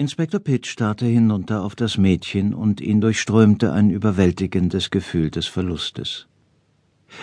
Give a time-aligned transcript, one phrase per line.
[0.00, 6.26] Inspektor Pitt starrte hinunter auf das Mädchen und ihn durchströmte ein überwältigendes Gefühl des Verlustes.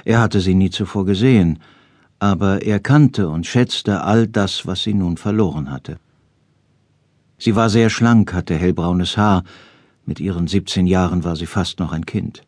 [0.05, 1.57] Er hatte sie nie zuvor gesehen,
[2.19, 5.97] aber er kannte und schätzte all das, was sie nun verloren hatte.
[7.39, 9.44] Sie war sehr schlank, hatte hellbraunes Haar,
[10.05, 12.44] mit ihren siebzehn Jahren war sie fast noch ein Kind.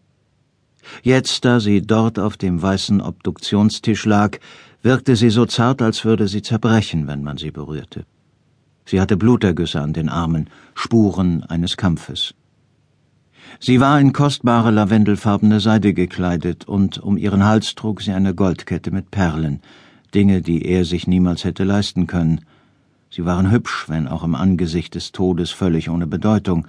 [1.01, 4.37] Jetzt, da sie dort auf dem weißen Obduktionstisch lag,
[4.83, 8.05] wirkte sie so zart, als würde sie zerbrechen, wenn man sie berührte.
[8.89, 12.33] Sie hatte Blutergüsse an den Armen, Spuren eines Kampfes.
[13.59, 18.89] Sie war in kostbare lavendelfarbene Seide gekleidet, und um ihren Hals trug sie eine Goldkette
[18.89, 19.61] mit Perlen,
[20.15, 22.41] Dinge, die er sich niemals hätte leisten können.
[23.11, 26.67] Sie waren hübsch, wenn auch im Angesicht des Todes völlig ohne Bedeutung,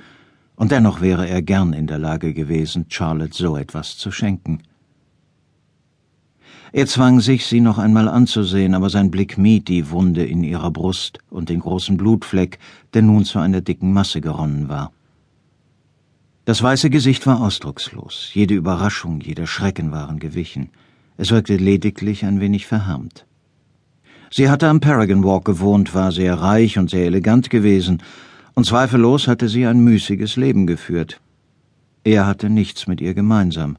[0.56, 4.60] und dennoch wäre er gern in der Lage gewesen, Charlotte so etwas zu schenken.
[6.72, 10.70] Er zwang sich, sie noch einmal anzusehen, aber sein Blick mied die Wunde in ihrer
[10.70, 12.58] Brust und den großen Blutfleck,
[12.94, 14.92] der nun zu einer dicken Masse geronnen war.
[16.44, 20.70] Das weiße Gesicht war ausdruckslos, jede Überraschung, jeder Schrecken waren gewichen.
[21.16, 23.26] Es wirkte lediglich ein wenig verhärmt.
[24.32, 28.02] Sie hatte am Paragon Walk gewohnt, war sehr reich und sehr elegant gewesen,
[28.54, 31.20] und zweifellos hatte sie ein müßiges Leben geführt.
[32.04, 33.76] Er hatte nichts mit ihr gemeinsam.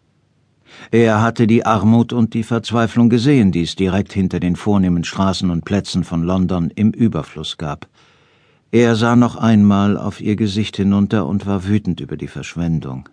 [0.91, 5.49] Er hatte die Armut und die Verzweiflung gesehen, die es direkt hinter den vornehmen Straßen
[5.49, 7.87] und Plätzen von London im Überfluss gab.
[8.71, 13.09] Er sah noch einmal auf ihr Gesicht hinunter und war wütend über die Verschwendung.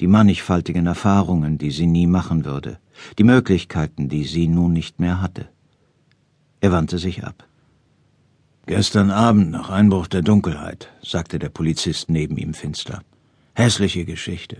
[0.00, 2.78] Die mannigfaltigen Erfahrungen, die sie nie machen würde,
[3.18, 5.48] die Möglichkeiten, die sie nun nicht mehr hatte.
[6.60, 7.46] Er wandte sich ab.
[8.66, 13.02] Gestern Abend nach Einbruch der Dunkelheit, sagte der Polizist neben ihm finster.
[13.54, 14.58] Hässliche Geschichte.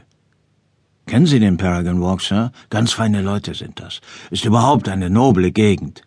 [1.08, 2.52] Kennen Sie den Paragon Walk, Sir?
[2.68, 4.02] Ganz feine Leute sind das.
[4.30, 6.02] Ist überhaupt eine noble Gegend.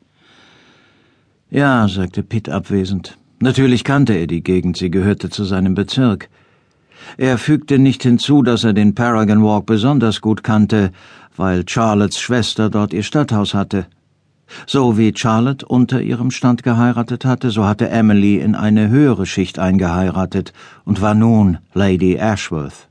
[1.49, 3.17] Ja, sagte Pitt abwesend.
[3.39, 6.29] Natürlich kannte er die Gegend, sie gehörte zu seinem Bezirk.
[7.17, 10.91] Er fügte nicht hinzu, dass er den Paragon Walk besonders gut kannte,
[11.35, 13.87] weil Charlottes Schwester dort ihr Stadthaus hatte.
[14.67, 19.57] So wie Charlotte unter ihrem Stand geheiratet hatte, so hatte Emily in eine höhere Schicht
[19.57, 20.53] eingeheiratet
[20.85, 22.90] und war nun Lady Ashworth.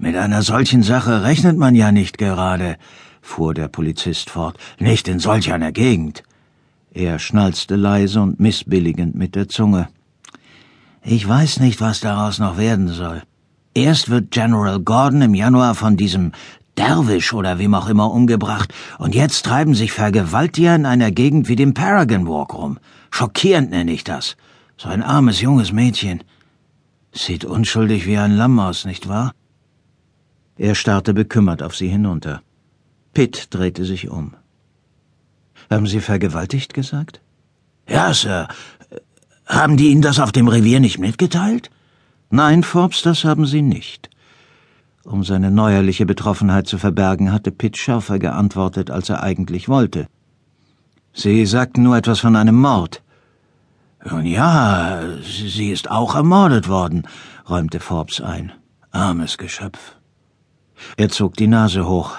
[0.00, 2.76] Mit einer solchen Sache rechnet man ja nicht gerade,
[3.20, 6.22] fuhr der Polizist fort, nicht in solch einer Gegend.
[6.92, 9.88] Er schnalzte leise und missbilligend mit der Zunge.
[11.02, 13.22] Ich weiß nicht, was daraus noch werden soll.
[13.74, 16.30] Erst wird General Gordon im Januar von diesem
[16.76, 21.56] Derwisch oder wem auch immer umgebracht, und jetzt treiben sich Vergewaltiger in einer Gegend wie
[21.56, 22.78] dem Paragon Walk rum.
[23.10, 24.36] Schockierend nenne ich das.
[24.76, 26.22] So ein armes junges Mädchen.
[27.10, 29.32] Sieht unschuldig wie ein Lamm aus, nicht wahr?
[30.58, 32.42] Er starrte bekümmert auf sie hinunter.
[33.14, 34.34] Pitt drehte sich um.
[35.70, 37.20] Haben Sie vergewaltigt gesagt?
[37.88, 38.48] Ja, Sir.
[39.46, 41.70] Haben die Ihnen das auf dem Revier nicht mitgeteilt?
[42.30, 44.10] Nein, Forbes, das haben sie nicht.
[45.04, 50.06] Um seine neuerliche Betroffenheit zu verbergen, hatte Pitt schärfer geantwortet, als er eigentlich wollte.
[51.14, 53.02] Sie sagten nur etwas von einem Mord.
[54.04, 57.06] Nun ja, sie ist auch ermordet worden,
[57.48, 58.52] räumte Forbes ein.
[58.90, 59.97] Armes Geschöpf.
[60.96, 62.16] Er zog die Nase hoch.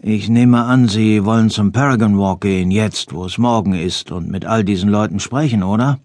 [0.00, 4.30] Ich nehme an, Sie wollen zum Paragon Walk gehen, jetzt, wo es morgen ist, und
[4.30, 5.98] mit all diesen Leuten sprechen, oder?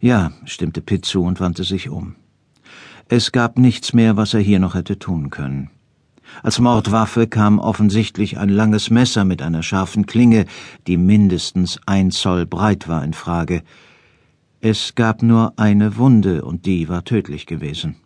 [0.00, 2.16] Ja, stimmte Pitt zu und wandte sich um.
[3.08, 5.70] Es gab nichts mehr, was er hier noch hätte tun können.
[6.42, 10.46] Als Mordwaffe kam offensichtlich ein langes Messer mit einer scharfen Klinge,
[10.86, 13.62] die mindestens ein Zoll breit war, in Frage.
[14.60, 17.96] Es gab nur eine Wunde, und die war tödlich gewesen.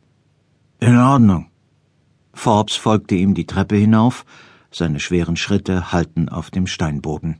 [0.80, 1.46] In Ordnung,
[2.36, 4.24] Forbes folgte ihm die Treppe hinauf,
[4.70, 7.38] seine schweren Schritte hallten auf dem Steinboden.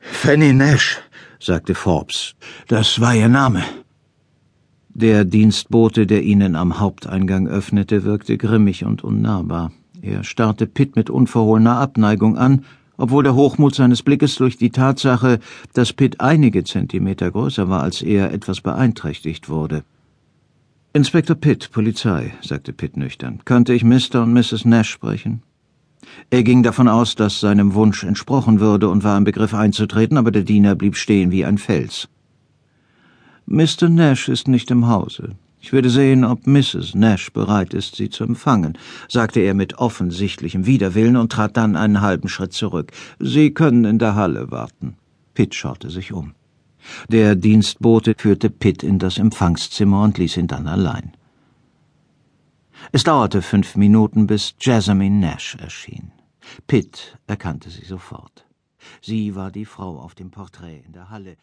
[0.00, 1.00] Fanny Nash,
[1.38, 2.34] sagte Forbes,
[2.68, 3.62] das war ihr Name.
[4.88, 9.72] Der Dienstbote, der ihnen am Haupteingang öffnete, wirkte grimmig und unnahbar.
[10.02, 12.64] Er starrte Pitt mit unverhohlener Abneigung an,
[12.96, 15.38] obwohl der Hochmut seines Blickes durch die Tatsache,
[15.72, 19.84] dass Pitt einige Zentimeter größer war als er, etwas beeinträchtigt wurde.
[20.96, 23.40] Inspektor Pitt, Polizei, sagte Pitt nüchtern.
[23.44, 24.22] Könnte ich Mr.
[24.22, 24.64] und Mrs.
[24.64, 25.42] Nash sprechen?
[26.30, 30.30] Er ging davon aus, dass seinem Wunsch entsprochen würde und war im Begriff einzutreten, aber
[30.30, 32.08] der Diener blieb stehen wie ein Fels.
[33.46, 33.88] Mr.
[33.88, 35.30] Nash ist nicht im Hause.
[35.60, 36.94] Ich würde sehen, ob Mrs.
[36.94, 42.02] Nash bereit ist, Sie zu empfangen, sagte er mit offensichtlichem Widerwillen und trat dann einen
[42.02, 42.92] halben Schritt zurück.
[43.18, 44.94] Sie können in der Halle warten.
[45.34, 46.34] Pitt schaute sich um.
[47.08, 51.12] Der Dienstbote führte Pitt in das Empfangszimmer und ließ ihn dann allein.
[52.92, 56.12] Es dauerte fünf Minuten, bis Jasmine Nash erschien.
[56.66, 58.46] Pitt erkannte sie sofort.
[59.00, 61.36] Sie war die Frau auf dem Porträt in der Halle.